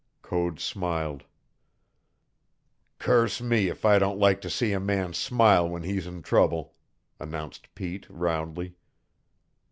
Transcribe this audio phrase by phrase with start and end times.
[0.23, 1.25] Code smiled.
[2.97, 6.73] "Curse me if I don't like to see a man smile when he's in trouble,"
[7.19, 8.73] announced Pete roundly.